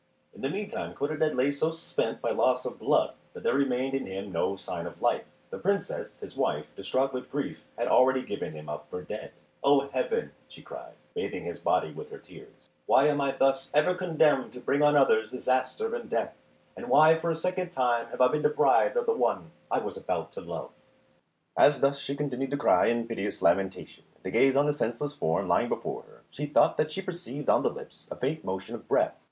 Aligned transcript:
In 0.33 0.41
the 0.41 0.49
meantime 0.49 0.95
Codadad 0.95 1.35
lay 1.35 1.51
so 1.51 1.73
spent 1.73 2.21
by 2.21 2.31
loss 2.31 2.65
of 2.65 2.79
blood 2.79 3.13
that 3.33 3.43
there 3.43 3.53
remained 3.53 3.93
in 3.93 4.07
him 4.07 4.31
no 4.31 4.55
sign 4.55 4.87
of 4.87 4.99
life. 4.99 5.25
The 5.51 5.59
Princess, 5.59 6.17
his 6.17 6.35
wife, 6.35 6.65
distraught 6.75 7.13
with 7.13 7.29
grief, 7.29 7.59
had 7.77 7.87
already 7.87 8.23
given 8.23 8.53
him 8.53 8.67
up 8.67 8.89
for 8.89 9.03
dead. 9.03 9.31
"O 9.63 9.81
Heaven," 9.89 10.31
she 10.47 10.63
cried, 10.63 10.95
bathing 11.13 11.43
his 11.43 11.59
body 11.59 11.91
with 11.93 12.09
her 12.09 12.17
tears, 12.17 12.67
"why 12.87 13.09
am 13.09 13.21
I 13.21 13.31
thus 13.33 13.69
ever 13.75 13.93
condemned 13.93 14.53
to 14.53 14.59
bring 14.59 14.81
on 14.81 14.95
others 14.95 15.29
disaster 15.29 15.93
and 15.95 16.09
death, 16.09 16.35
and 16.75 16.87
why 16.89 17.19
for 17.19 17.29
a 17.29 17.35
second 17.35 17.69
time 17.69 18.07
have 18.07 18.21
I 18.21 18.27
been 18.29 18.41
deprived 18.41 18.97
of 18.97 19.05
the 19.05 19.13
one 19.13 19.51
I 19.69 19.77
was 19.77 19.97
about 19.97 20.31
to 20.33 20.41
love?" 20.41 20.71
[Illustration: 20.71 20.71
She 20.97 20.97
found 20.97 21.01
to 21.01 21.07
her 21.07 21.15
grief 21.15 21.19
the 21.19 21.27
place 21.27 21.37
where 21.37 21.37
Codadad 21.37 21.37
had 21.37 21.37
lain 21.37 21.37
left 21.37 21.39
vacant.] 21.53 21.75
As 21.75 21.81
thus 21.81 21.99
she 21.99 22.15
continued 22.15 22.51
to 22.51 22.57
cry 22.57 22.85
in 22.87 23.07
piteous 23.07 23.41
lamentation, 23.43 24.03
and 24.15 24.23
to 24.23 24.31
gaze 24.31 24.55
on 24.57 24.65
the 24.65 24.73
senseless 24.73 25.13
form 25.13 25.47
lying 25.47 25.69
before 25.69 26.01
her, 26.01 26.23
she 26.31 26.47
thought 26.47 26.77
that 26.77 26.91
she 26.91 27.03
perceived 27.03 27.47
on 27.49 27.61
the 27.61 27.69
lips 27.69 28.07
a 28.09 28.15
faint 28.15 28.43
motion 28.43 28.73
of 28.73 28.87
breath. 28.87 29.15